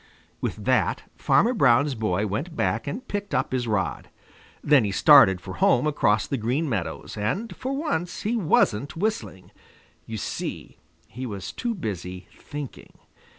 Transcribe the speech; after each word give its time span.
With 0.41 0.55
that, 0.65 1.03
Farmer 1.15 1.53
Brown's 1.53 1.93
boy 1.93 2.25
went 2.25 2.55
back 2.55 2.87
and 2.87 3.07
picked 3.07 3.35
up 3.35 3.51
his 3.51 3.67
rod. 3.67 4.09
Then 4.63 4.83
he 4.83 4.91
started 4.91 5.39
for 5.39 5.53
home 5.57 5.85
across 5.85 6.25
the 6.25 6.37
Green 6.39 6.67
Meadows, 6.67 7.15
and 7.15 7.55
for 7.55 7.73
once 7.73 8.23
he 8.23 8.35
wasn't 8.35 8.97
whistling. 8.97 9.51
You 10.07 10.17
see, 10.17 10.79
he 11.07 11.27
was 11.27 11.51
too 11.51 11.75
busy 11.75 12.27
thinking. 12.35 12.97